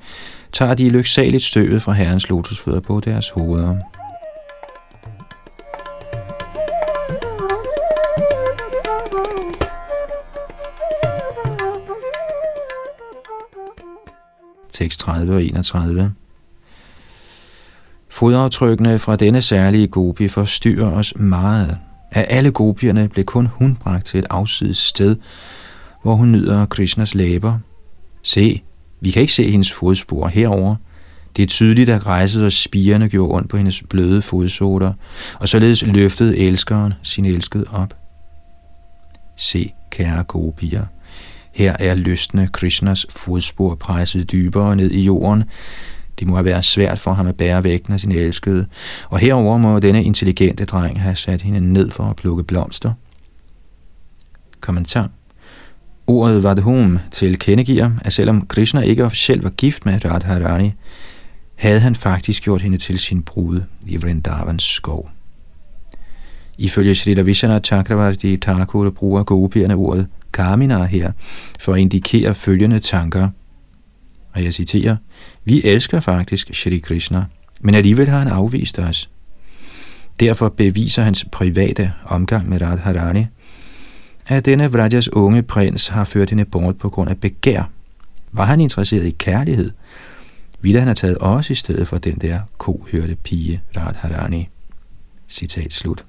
[0.52, 3.76] tager de lyksaligt støvet fra herrens lotusfødder på deres hoveder.
[14.72, 16.14] Tekst 30 og 31
[18.16, 21.78] Fodaftrykkene fra denne særlige gopi forstyrrer os meget.
[22.12, 25.16] Af alle gopierne blev kun hun bragt til et afsides sted,
[26.02, 27.58] hvor hun nyder Krishnas læber.
[28.22, 28.62] Se,
[29.00, 30.76] Vi kan ikke se hendes fodspor herover.
[31.36, 34.92] Det er tydeligt, at rejset og spirene gjorde ondt på hendes bløde fodsoter,
[35.40, 37.94] og således løftede elskeren sin elskede op.
[39.36, 40.84] Se, kære gopier,
[41.52, 45.44] her er lystende Krishnas fodspor presset dybere ned i jorden.
[46.18, 48.66] Det må have været svært for ham at bære vægten af sin elskede,
[49.08, 52.92] og herover må denne intelligente dreng have sat hende ned for at plukke blomster.
[54.60, 55.10] Kommentar
[56.06, 60.72] Ordet Vadhum tilkendegiver, at selvom Krishna ikke officielt var gift med Radharani,
[61.54, 65.10] havde han faktisk gjort hende til sin brude i Vrindavans skov.
[66.58, 71.12] Ifølge Srila Vishana Chakravarti Thakur bruger gopierne ordet Kamina her
[71.60, 73.28] for at indikere følgende tanker.
[74.36, 74.96] Og jeg citerer,
[75.44, 77.24] Vi elsker faktisk Shri Krishna,
[77.60, 79.08] men alligevel har han afvist os.
[80.20, 83.26] Derfor beviser hans private omgang med Radharani,
[84.26, 87.70] at denne Vrajas unge prins har ført hende bort på grund af begær.
[88.32, 89.72] Var han interesseret i kærlighed,
[90.60, 94.48] ville han have taget os i stedet for den der kohørte pige Radharani.
[95.28, 96.04] Citat slut.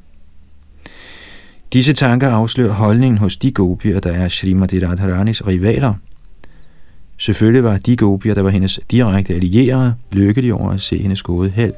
[1.73, 5.93] Disse tanker afslører holdningen hos de gopier, der er Srimati Radharanis rivaler.
[7.17, 11.49] Selvfølgelig var de gopier, der var hendes direkte allierede, lykkelige over at se hendes gode
[11.49, 11.73] held.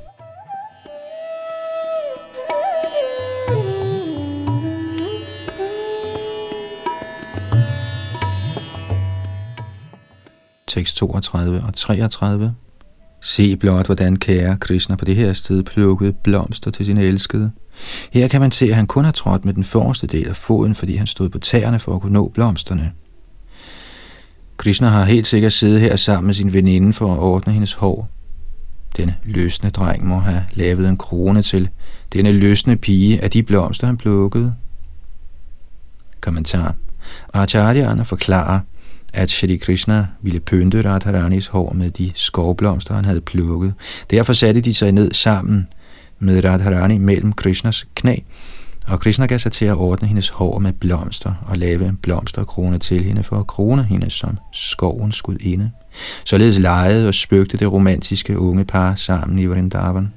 [10.80, 12.54] tekst 32 og 33.
[13.22, 17.52] Se blot, hvordan kære Krishna på det her sted plukkede blomster til sin elskede.
[18.12, 20.76] Her kan man se, at han kun har trådt med den forreste del af foden,
[20.76, 22.92] fordi han stod på tæerne for at kunne nå blomsterne.
[24.60, 28.10] Krishna har helt sikkert siddet her sammen med sin veninde for at ordne hendes hår.
[28.98, 31.70] Denne løsne dreng må have lavet en krone til
[32.14, 34.56] denne løsne pige af de blomster, han plukkede.
[36.22, 36.76] Kommentar.
[37.34, 38.60] Acharyana forklarer,
[39.14, 43.74] at Shri Krishna ville pynte Radharanis hår med de skovblomster, han havde plukket.
[44.10, 45.68] Derfor satte de sig ned sammen
[46.20, 48.16] med Radharani mellem Krishnas knæ,
[48.90, 52.78] og Krishna gav sig til at ordne hendes hår med blomster og lave en blomsterkrone
[52.78, 55.72] til hende for at krone hende som skovens gudinde.
[56.26, 60.14] Således legede og spøgte det romantiske unge par sammen i Vrindavan.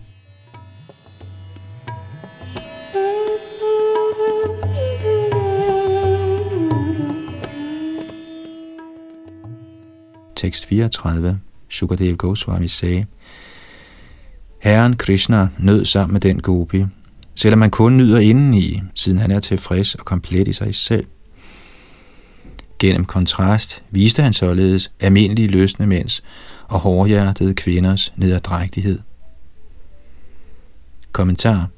[10.36, 13.06] tekst 34, Sukadev Goswami sagde,
[14.60, 16.84] Herren Krishna nød sammen med den gopi,
[17.34, 21.06] selvom man kun nyder indeni, siden han er tilfreds og komplet i sig selv.
[22.78, 26.22] Gennem kontrast viste han således almindelige løsne mænds
[26.68, 28.98] og hårdhjertede kvinders nederdrægtighed.
[31.12, 31.68] Kommentar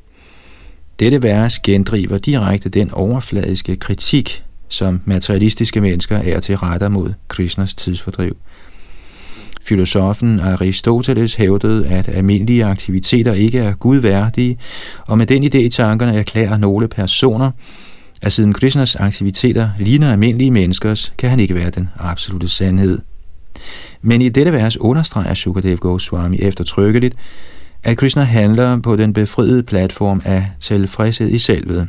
[0.98, 7.74] Dette vers gendriver direkte den overfladiske kritik, som materialistiske mennesker er til retter mod Krishnas
[7.74, 8.36] tidsfordriv.
[9.64, 14.58] Filosofen Aristoteles hævdede, at almindelige aktiviteter ikke er gudværdige,
[15.06, 17.50] og med den idé i tankerne erklærer nogle personer,
[18.22, 22.98] at siden Krishnas aktiviteter ligner almindelige menneskers, kan han ikke være den absolute sandhed.
[24.02, 27.14] Men i dette vers understreger Sukadev Goswami eftertrykkeligt,
[27.82, 31.88] at Krishna handler på den befriede platform af tilfredshed i selvet.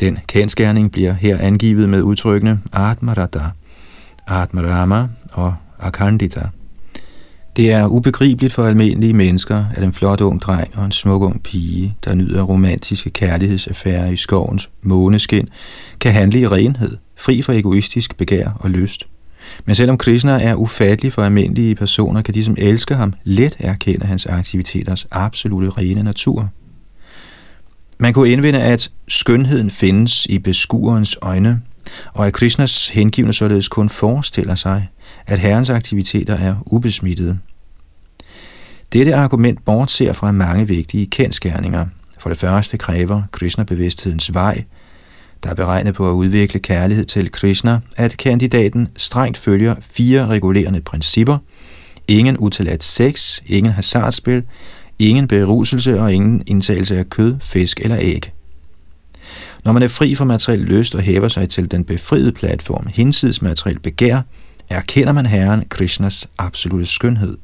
[0.00, 3.42] Den kendskærning bliver her angivet med udtrykkene Atmarata,
[4.26, 6.40] Atmarama og Akandita.
[7.56, 11.42] Det er ubegribeligt for almindelige mennesker, at en flot ung dreng og en smuk ung
[11.42, 15.48] pige, der nyder romantiske kærlighedsaffærer i skovens måneskin,
[16.00, 19.06] kan handle i renhed, fri for egoistisk begær og lyst.
[19.64, 24.06] Men selvom Krishna er ufattelig for almindelige personer, kan de, som elsker ham, let erkende
[24.06, 26.48] hans aktiviteters absolute rene natur.
[27.98, 31.60] Man kunne indvende, at skønheden findes i beskuerens øjne,
[32.12, 34.88] og at Krishnas hengivne således kun forestiller sig,
[35.26, 37.38] at Herrens aktiviteter er ubesmittede.
[38.92, 41.86] Dette argument bortser fra mange vigtige kendskærninger.
[42.18, 44.64] For det første kræver Krishna-bevidsthedens vej,
[45.42, 50.80] der er beregnet på at udvikle kærlighed til Krishna, at kandidaten strengt følger fire regulerende
[50.80, 51.38] principper.
[52.08, 54.42] Ingen utilladt sex, ingen hasardspil,
[54.98, 58.32] ingen beruselse og ingen indtagelse af kød, fisk eller æg.
[59.64, 63.42] Når man er fri for materiel lyst og hæver sig til den befriede platform hinsides
[63.42, 64.22] materiel begær,
[64.70, 67.36] erkender man Herren Krishnas absolute skønhed.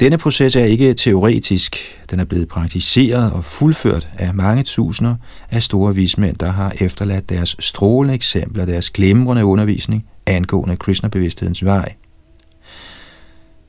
[0.00, 1.76] Denne proces er ikke teoretisk,
[2.10, 5.14] den er blevet praktiseret og fuldført af mange tusinder
[5.50, 11.94] af store vismænd, der har efterladt deres strålende eksempler, deres glimrende undervisning angående Krishna-bevidsthedens vej.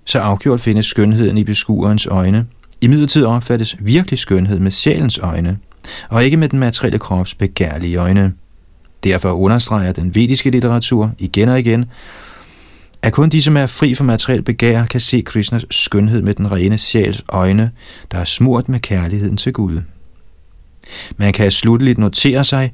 [0.05, 2.45] Så afgjort findes skønheden i beskuerens øjne.
[2.81, 5.57] I midlertid opfattes virkelig skønhed med sjælens øjne,
[6.09, 8.33] og ikke med den materielle krops begærlige øjne.
[9.03, 11.85] Derfor understreger den vediske litteratur igen og igen,
[13.01, 16.51] at kun de, som er fri for materiel begær, kan se Krishnas skønhed med den
[16.51, 17.71] rene sjæls øjne,
[18.11, 19.81] der er smurt med kærligheden til Gud.
[21.17, 22.73] Man kan slutteligt notere sig,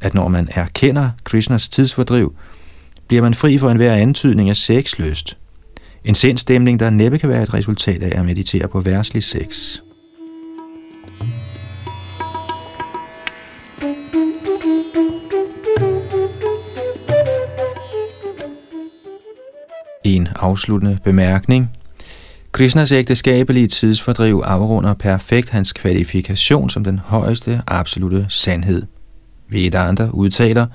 [0.00, 2.34] at når man erkender Krishnas tidsfordriv,
[3.08, 5.36] bliver man fri for enhver antydning af sexlyst.
[6.04, 9.78] En sindstemning, der næppe kan være et resultat af at meditere på værslig sex.
[20.10, 21.70] En afsluttende bemærkning.
[22.52, 28.82] Krishnas ægteskabelige tidsfordriv afrunder perfekt hans kvalifikation som den højeste absolute sandhed.
[29.48, 30.66] Vedanta udtaler,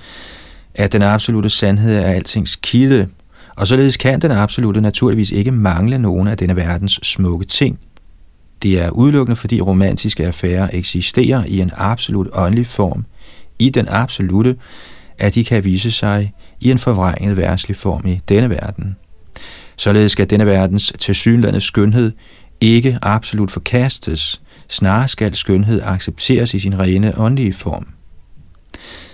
[0.76, 3.08] at den absolute sandhed er altings kilde,
[3.56, 7.80] og således kan den absolute naturligvis ikke mangle nogen af denne verdens smukke ting.
[8.64, 13.06] Det er udelukkende fordi romantiske affærer eksisterer i en absolut åndelig form,
[13.60, 14.56] i den absolute,
[15.18, 18.96] at de kan vise sig i en forvrænget værtslig form i denne verden.
[19.78, 22.12] Således skal denne verdens tilsyneladende skønhed
[22.62, 27.88] ikke absolut forkastes, snarere skal skønhed accepteres i sin rene åndelige form.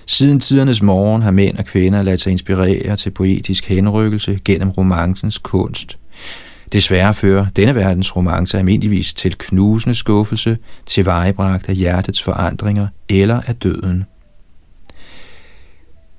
[0.06, 5.38] Siden tidernes morgen har mænd og kvinder ladet sig inspirere til poetisk henrykkelse gennem romancens
[5.38, 5.98] kunst.
[6.72, 13.42] Desværre fører denne verdens romance almindeligvis til knusende skuffelse, til vejebragt af hjertets forandringer eller
[13.42, 14.06] af døden.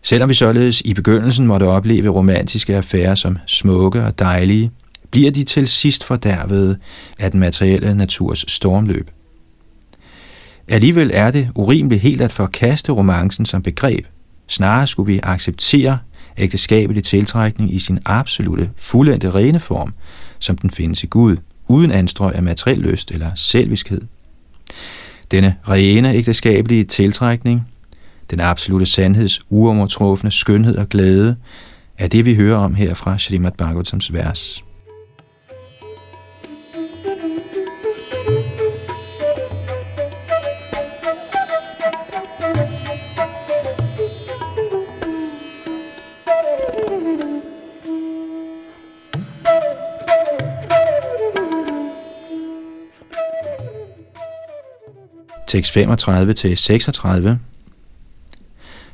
[0.02, 4.70] Selvom vi således i begyndelsen måtte opleve romantiske affærer som smukke og dejlige,
[5.10, 6.76] bliver de til sidst fordærvede
[7.18, 9.10] af den materielle naturs stormløb.
[10.68, 14.06] Alligevel er det urimeligt helt at forkaste romancen som begreb.
[14.48, 15.98] Snarere skulle vi acceptere
[16.38, 19.94] ægteskabelig tiltrækning i sin absolute, fuldendte rene form,
[20.38, 21.36] som den findes i Gud,
[21.68, 24.00] uden anstrøg af materiel lyst eller selviskhed.
[25.30, 27.71] Denne rene ægteskabelige tiltrækning
[28.30, 31.36] den absolute sandheds uovertrufne skønhed og glæde,
[31.98, 34.64] er det, vi hører om her fra Srimad Bhagavatams vers.
[55.48, 57.38] Tekst 35 til 36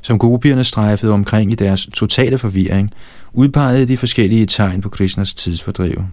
[0.08, 2.90] som gopierne strejfede omkring i deres totale forvirring,
[3.32, 6.04] udpegede de forskellige tegn på Krishnas tidsfordriv.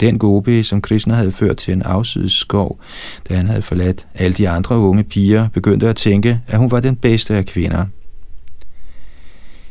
[0.00, 2.80] Den gopi, som Krishna havde ført til en afsides skov,
[3.28, 6.80] da han havde forladt alle de andre unge piger, begyndte at tænke, at hun var
[6.80, 7.86] den bedste af kvinder.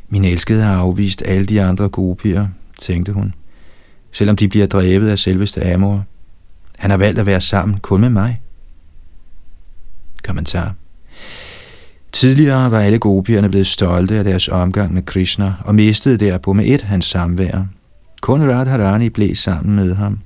[0.10, 2.48] Min elskede har afvist alle de andre gopier,
[2.80, 3.34] tænkte hun,
[4.12, 6.06] selvom de bliver drevet af selveste Amor.
[6.78, 8.42] Han har valgt at være sammen kun med mig.
[10.24, 10.81] Kommentar.
[12.12, 16.66] Tidligere var alle gopierne blevet stolte af deres omgang med Krishna og mistede derpå med
[16.68, 17.66] et hans samvær.
[18.22, 20.20] Kun Radharani blev sammen med ham.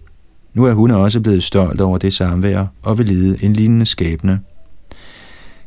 [0.54, 4.40] Nu er hun også blevet stolt over det samvær og vil lide en lignende skæbne.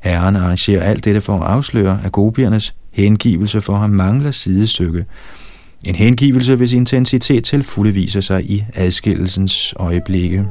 [0.00, 5.04] Herren arrangerer alt dette for at afsløre, at gopiernes hengivelse for ham mangler sidestykke.
[5.84, 10.46] En hengivelse, hvis intensitet til fulde viser sig i adskillelsens øjeblikke.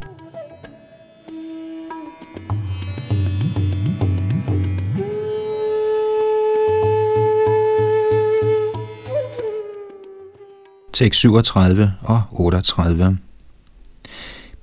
[10.98, 13.18] Tekst 37 og 38.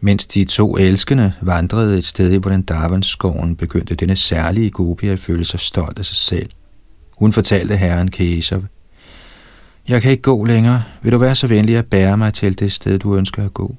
[0.00, 5.44] Mens de to elskende vandrede et sted i Vrindavanskoven, begyndte denne særlige gopi at føle
[5.44, 6.50] sig stolt af sig selv.
[7.18, 8.62] Hun fortalte herren Keshav,
[9.88, 10.82] Jeg kan ikke gå længere.
[11.02, 13.74] Vil du være så venlig at bære mig til det sted, du ønsker at gå?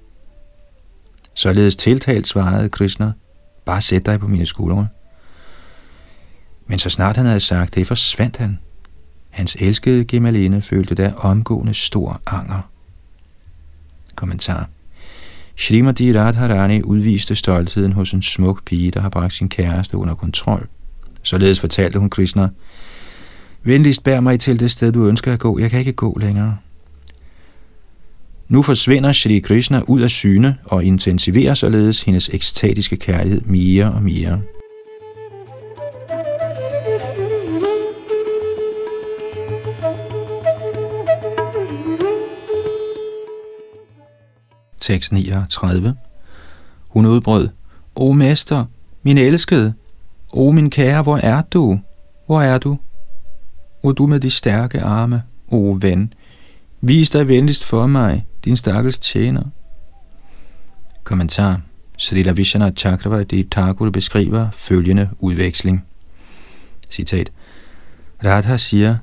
[1.33, 3.11] Således tiltalt svarede Krishna,
[3.65, 4.87] bare sæt dig på mine skuldre.
[6.67, 8.59] Men så snart han havde sagt det, forsvandt han.
[9.35, 12.69] Hans elskede Gemalene følte da omgående stor anger.
[14.15, 14.69] Kommentar
[15.55, 20.67] Shrimati Radharani udviste stoltheden hos en smuk pige, der har bragt sin kæreste under kontrol.
[21.23, 22.49] Således fortalte hun Krishna,
[23.63, 25.59] Venligst bær mig til det sted, du ønsker at gå.
[25.59, 26.57] Jeg kan ikke gå længere.
[28.47, 34.03] Nu forsvinder Shri Krishna ud af syne og intensiverer således hendes ekstatiske kærlighed mere og
[34.03, 34.41] mere.
[44.85, 45.95] Tekst 39.
[46.87, 47.49] Hun udbrød,
[47.95, 48.65] O mester,
[49.03, 49.73] min elskede,
[50.33, 51.79] O min kære, hvor er du?
[52.25, 52.77] Hvor er du?
[53.83, 56.13] O du med de stærke arme, o ven,
[56.81, 59.43] vis dig venligst for mig, din stakkels tjener.
[61.03, 61.61] Kommentar.
[61.97, 65.85] Srila Vishana Chakravarti Thakur beskriver følgende udveksling.
[66.89, 67.31] Citat.
[68.25, 68.97] Radha siger,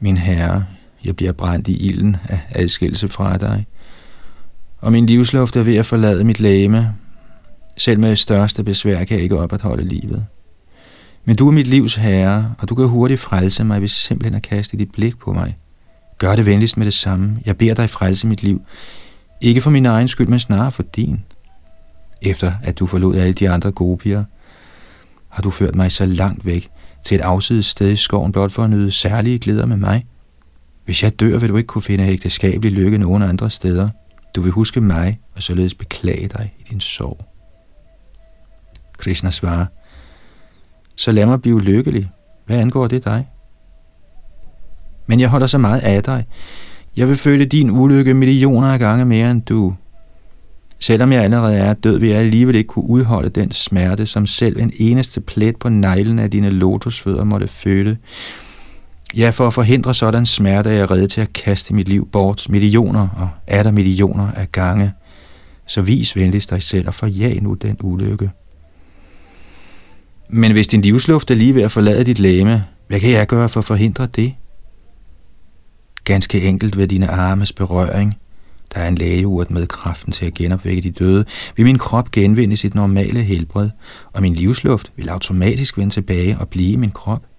[0.00, 0.64] Min herre,
[1.04, 3.66] Jeg bliver brændt i ilden af adskillelse fra dig.
[4.80, 6.94] Og min livsluft er ved at forlade mit læme.
[7.76, 10.26] Selv med største besvær kan jeg ikke opretholde livet.
[11.24, 14.42] Men du er mit livs herre, og du kan hurtigt frelse mig ved simpelthen at
[14.42, 15.58] kaste dit blik på mig.
[16.18, 17.38] Gør det venligst med det samme.
[17.46, 18.62] Jeg beder dig frelse mit liv.
[19.40, 21.20] Ikke for min egen skyld, men snarere for din.
[22.22, 24.24] Efter at du forlod alle de andre gopier,
[25.28, 26.68] har du ført mig så langt væk
[27.04, 30.06] til et afsides sted i skoven blot for at nyde særlige glæder med mig.
[30.84, 33.88] Hvis jeg dør, vil du ikke kunne finde ægteskabelig lykke nogen andre steder.
[34.36, 37.24] Du vil huske mig og således beklage dig i din sorg.
[38.98, 39.66] Krishna svarer,
[40.96, 42.10] så lad mig blive lykkelig.
[42.46, 43.28] Hvad angår det dig?
[45.06, 46.26] Men jeg holder så meget af dig.
[46.96, 49.74] Jeg vil føle din ulykke millioner af gange mere end du.
[50.78, 54.60] Selvom jeg allerede er død, vil jeg alligevel ikke kunne udholde den smerte, som selv
[54.60, 57.98] en eneste plet på neglen af dine lotusfødder måtte føle.
[59.16, 62.46] Ja, for at forhindre sådan smerte er jeg redde til at kaste mit liv bort
[62.48, 64.92] millioner og er millioner af gange.
[65.66, 68.30] Så vis venligst dig selv og forjag nu den ulykke.
[70.28, 73.48] Men hvis din livsluft er lige ved at forlade dit læme, hvad kan jeg gøre
[73.48, 74.34] for at forhindre det?
[76.04, 78.14] Ganske enkelt ved dine armes berøring.
[78.74, 81.24] Der er en lægeurt med kraften til at genopvække de døde.
[81.56, 83.70] Vil min krop genvinde sit normale helbred,
[84.12, 87.29] og min livsluft vil automatisk vende tilbage og blive min krop.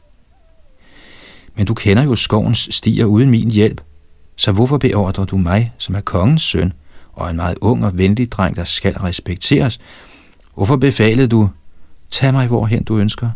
[1.61, 3.81] Men du kender jo skovens stier uden min hjælp,
[4.35, 6.73] så hvorfor beordrer du mig, som er kongens søn,
[7.13, 9.79] og en meget ung og venlig dreng, der skal respekteres?
[10.55, 11.49] Hvorfor befalede du,
[12.09, 13.29] tag mig hvorhen du ønsker?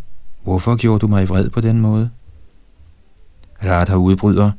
[0.44, 2.10] Hvorfor gjorde du mig vred på den måde?
[3.66, 4.52] Radha udbryder,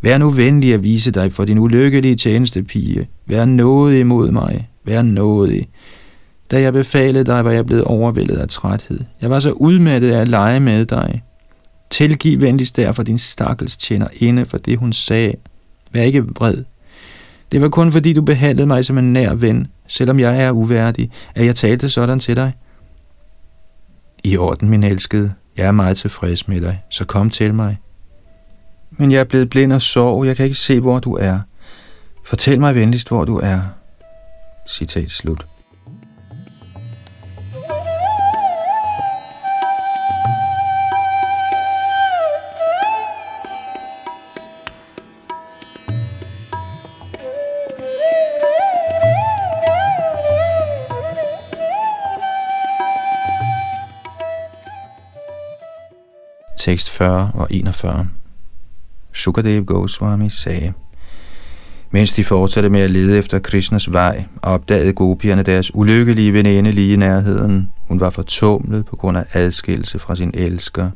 [0.00, 3.08] Vær nu venlig at vise dig for din ulykkelige tjenestepige.
[3.26, 4.68] Vær nådig imod mig.
[4.84, 5.68] Vær nådig.
[6.50, 9.00] Da jeg befalede dig, var jeg blevet overvældet af træthed.
[9.20, 11.22] Jeg var så udmattet af at lege med dig.
[11.94, 15.34] Tilgiv venligst derfor din stakkels tjener inde for det, hun sagde.
[15.92, 16.64] Vær ikke vred.
[17.52, 21.10] Det var kun fordi, du behandlede mig som en nær ven, selvom jeg er uværdig,
[21.34, 22.52] at jeg talte sådan til dig.
[24.24, 25.34] I orden, min elskede.
[25.56, 27.78] Jeg er meget tilfreds med dig, så kom til mig.
[28.90, 30.26] Men jeg er blevet blind og sorg.
[30.26, 31.38] Jeg kan ikke se, hvor du er.
[32.24, 33.60] Fortæl mig venligst, hvor du er.
[34.68, 35.46] Citat slut.
[56.64, 58.08] Tekst 40 og 41
[59.12, 60.72] Sukadev Goswami sagde,
[61.90, 66.92] mens de fortsatte med at lede efter Krishnas vej, opdagede gopierne deres ulykkelige veninde lige
[66.92, 67.72] i nærheden.
[67.88, 70.90] Hun var fortumlet på grund af adskillelse fra sin elsker.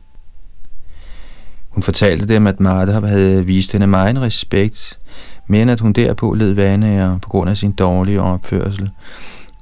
[1.68, 4.98] Hun fortalte dem, at Madhav havde vist hende meget respekt,
[5.46, 8.90] men at hun derpå led vanære på grund af sin dårlige opførsel.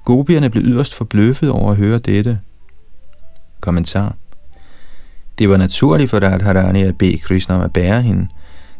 [0.04, 2.38] Gopierne blev yderst forbløffet over at høre dette.
[3.60, 4.14] Kommentar.
[5.38, 8.28] Det var naturligt for Radharani at bede Krishna om at bære hende,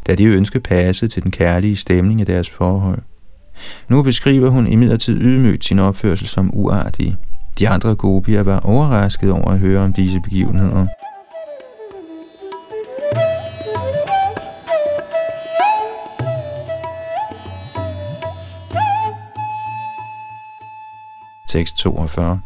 [0.07, 2.99] da det ønske passede til den kærlige stemning i deres forhold.
[3.87, 7.15] Nu beskriver hun imidlertid ydmygt sin opførsel som uartig.
[7.59, 10.87] De andre gopier var overrasket over at høre om disse begivenheder.
[21.49, 22.39] Tekst 42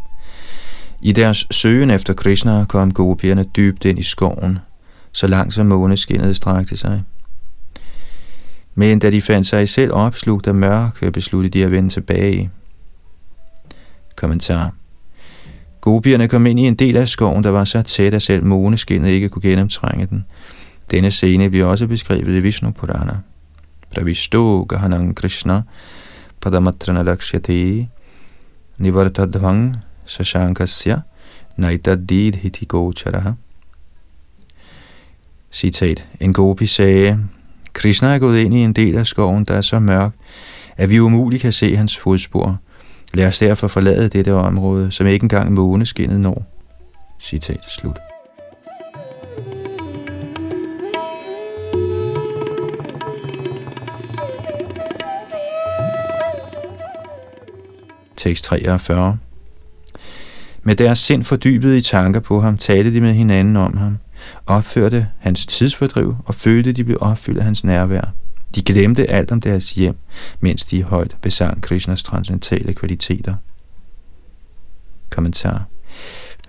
[1.02, 4.60] i deres søgen efter Krishna kom gopierne dybt ind i skoven,
[5.12, 7.04] så langt som måneskinnet strakte sig.
[8.76, 12.49] Men da de fandt sig selv opslugt af mørke, besluttede de at vende tilbage.
[14.16, 14.74] Kommentar.
[15.82, 19.10] Gopierne kom ind i en del af skoven, der var så tæt, at selv måneskinnet
[19.10, 20.26] ikke kunne gennemtrænge den.
[20.91, 23.18] Denne scene bliver også beskrevet i Vishnu Purana.
[23.93, 25.62] Pravishto Gahanang Krishna
[26.41, 27.88] Padamatrana Lakshate
[28.78, 29.78] Nivartadvang
[30.12, 30.99] Sashankasya
[31.57, 33.32] Naitadid Hiti Gocharaha
[35.51, 36.07] Citat.
[36.20, 37.20] En gopi sagde,
[37.74, 40.12] Krishna er gået ind i en del af skoven, der er så mørk,
[40.78, 42.59] at vi umuligt kan se hans fodspor.
[43.14, 46.45] Lad os derfor forlade dette område, som ikke engang måneskinnet når.
[47.20, 47.99] Citat slut.
[58.18, 59.18] Tekst 43
[60.64, 63.97] med deres sind fordybet i tanker på ham, talte de med hinanden om ham–
[64.45, 68.14] opførte hans tidsfordriv og følte, de blev opfyldt af hans nærvær.
[68.55, 69.95] De glemte alt om deres hjem,
[70.39, 73.36] mens de højt besang Krishnas transcendentale kvaliteter.
[75.09, 75.66] Kommentar.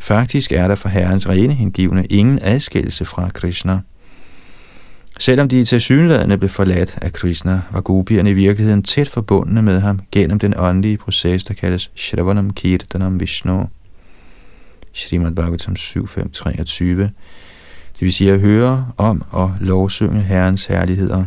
[0.01, 3.81] Faktisk er der for Herrens rene hengivne ingen adskillelse fra Krishna.
[5.19, 9.81] Selvom de til synlædende blev forladt af Krishna, var gopierne i virkeligheden tæt forbundne med
[9.81, 13.69] ham gennem den åndelige proces, der kaldes Shravanam Kirtanam Vishnu.
[14.93, 16.85] Srimad Bhagavatam 7.5.23.
[17.93, 21.25] Det vil sige at høre om og lovsynge Herrens herligheder.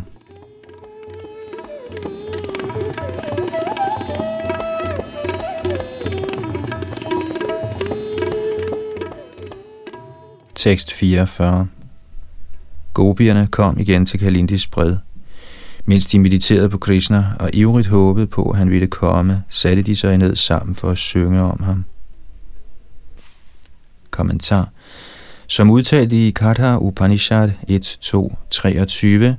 [10.54, 11.66] Tekst 44
[12.94, 14.96] Gopierne kom igen til Kalindis bred.
[15.84, 19.96] Mens de mediterede på Krishna og ivrigt håbede på, at han ville komme, satte de
[19.96, 21.84] sig ned sammen for at synge om ham.
[24.16, 24.68] Kommentar
[25.46, 29.36] Som udtalt i Katha Upanishad 1, 2, 23,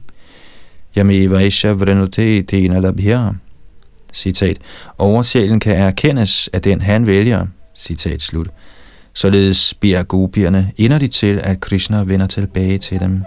[0.98, 3.30] Yame Vaisha Vrenute Tena Labhya.
[4.14, 4.58] Citat.
[4.98, 7.46] Oversjælen kan erkendes af den, han vælger.
[7.76, 8.48] Citat slut.
[9.14, 13.24] Således beder gopierne inderligt til, at Krishna vender tilbage til dem.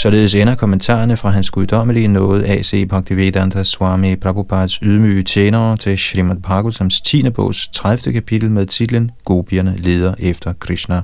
[0.00, 2.86] Således ender kommentarerne fra hans guddommelige nåde A.C.
[2.88, 7.30] Bhaktivedanta Swami Prabhupads ydmyge tjenere til Srimad Bhagavatams 10.
[7.30, 8.12] bogs 30.
[8.12, 11.02] kapitel med titlen Gopierne leder efter Krishna.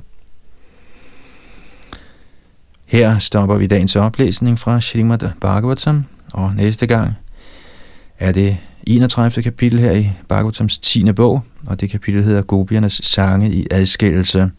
[2.85, 7.13] Her stopper vi dagens oplæsning fra Srimad Bhagavatam, og næste gang
[8.19, 9.43] er det 31.
[9.43, 11.11] kapitel her i Bhagavatams 10.
[11.11, 14.49] bog, og det kapitel hedder Gopiernes sange i adskillelse.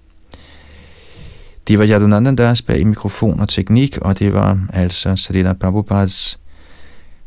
[1.69, 6.39] Det var Yadunandandas bag mikrofon og teknik, og det var altså Srila Prabhupads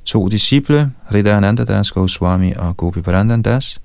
[0.06, 3.02] to disciple, Rida Anandadas Goswami og Gopi
[3.46, 3.82] Das,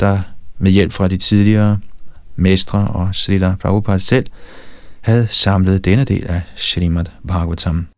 [0.00, 0.20] der
[0.58, 1.78] med hjælp fra de tidligere
[2.36, 4.26] mestre og Srila Prabhupada selv,
[5.00, 7.95] havde samlet denne del af Srimad Bhagavatam.